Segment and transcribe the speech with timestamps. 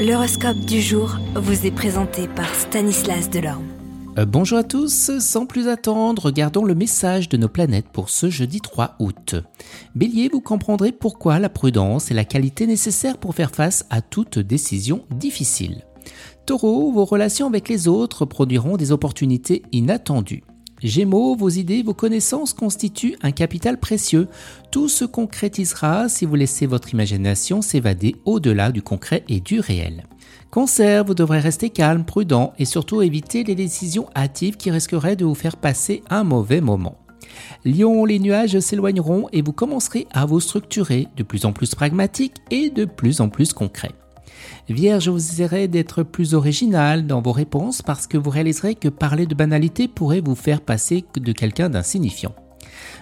[0.00, 3.66] L'horoscope du jour vous est présenté par Stanislas Delorme.
[4.16, 8.30] Euh, bonjour à tous, sans plus attendre, regardons le message de nos planètes pour ce
[8.30, 9.34] jeudi 3 août.
[9.94, 14.38] Bélier, vous comprendrez pourquoi la prudence est la qualité nécessaire pour faire face à toute
[14.38, 15.84] décision difficile.
[16.46, 20.44] Taureau, vos relations avec les autres produiront des opportunités inattendues.
[20.82, 24.28] Gémeaux, vos idées, vos connaissances constituent un capital précieux.
[24.70, 30.04] Tout se concrétisera si vous laissez votre imagination s'évader au-delà du concret et du réel.
[30.50, 35.24] Cancer, vous devrez rester calme, prudent et surtout éviter les décisions hâtives qui risqueraient de
[35.24, 36.96] vous faire passer un mauvais moment.
[37.64, 42.34] Lion, les nuages s'éloigneront et vous commencerez à vous structurer de plus en plus pragmatique
[42.50, 43.92] et de plus en plus concret.
[44.68, 49.26] Vierge, vous essaierez d'être plus original dans vos réponses parce que vous réaliserez que parler
[49.26, 52.34] de banalité pourrait vous faire passer de quelqu'un d'insignifiant.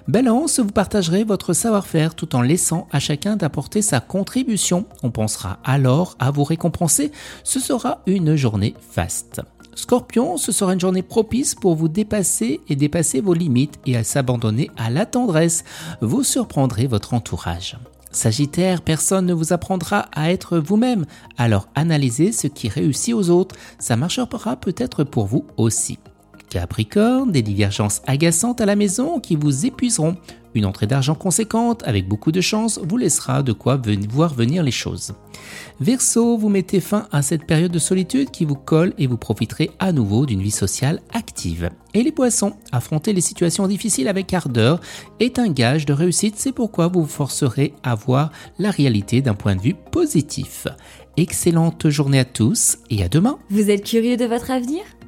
[0.07, 4.87] Balance, vous partagerez votre savoir-faire tout en laissant à chacun d'apporter sa contribution.
[5.03, 7.13] On pensera alors à vous récompenser.
[7.45, 9.43] Ce sera une journée faste.
[9.75, 14.03] Scorpion, ce sera une journée propice pour vous dépasser et dépasser vos limites et à
[14.03, 15.63] s'abandonner à la tendresse.
[16.01, 17.77] Vous surprendrez votre entourage.
[18.19, 23.55] Sagittaire, personne ne vous apprendra à être vous-même, alors analysez ce qui réussit aux autres,
[23.79, 26.01] ça marchera peut-être pour vous aussi.
[26.49, 30.17] Capricorne, des divergences agaçantes à la maison qui vous épuiseront.
[30.55, 34.71] Une entrée d'argent conséquente, avec beaucoup de chance, vous laissera de quoi voir venir les
[34.71, 35.15] choses.
[35.79, 39.71] Verseau, vous mettez fin à cette période de solitude qui vous colle et vous profiterez
[39.79, 41.71] à nouveau d'une vie sociale active.
[41.95, 44.81] Et les poissons, affronter les situations difficiles avec ardeur
[45.21, 49.35] est un gage de réussite, c'est pourquoi vous vous forcerez à voir la réalité d'un
[49.35, 50.67] point de vue positif.
[51.17, 53.39] Excellente journée à tous et à demain.
[53.51, 54.83] Vous êtes curieux de votre avenir?